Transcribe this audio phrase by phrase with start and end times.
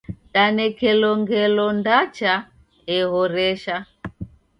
[0.33, 2.33] Danekelo ngelo ndacha
[2.97, 3.77] ehoresha.